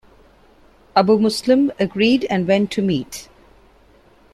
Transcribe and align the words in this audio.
Abu 0.95 1.19
Muslim 1.19 1.71
agreed 1.79 2.25
and 2.27 2.47
went 2.47 2.71
to 2.71 2.81
meet. 2.81 3.29